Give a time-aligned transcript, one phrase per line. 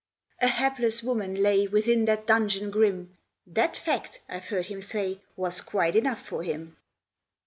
[0.41, 3.15] A hapless woman lay Within that prison grim
[3.45, 6.75] That fact, I've heard him say, Was quite enough for him.